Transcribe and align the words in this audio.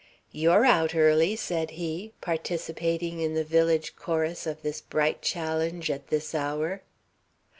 "You're 0.31 0.65
out 0.65 0.95
early," 0.95 1.35
said 1.35 1.69
he, 1.77 2.11
participating 2.21 3.19
in 3.19 3.35
the 3.35 3.43
village 3.43 3.95
chorus 3.95 4.47
of 4.47 4.63
this 4.63 4.81
bright 4.81 5.21
challenge 5.21 5.91
at 5.91 6.07
this 6.07 6.33
hour. 6.33 6.81